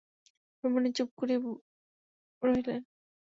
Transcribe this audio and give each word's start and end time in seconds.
হরিমোহিনী 0.63 0.89
চুপ 0.97 1.09
করিয়া 1.19 1.39
রহিলেন। 2.41 2.81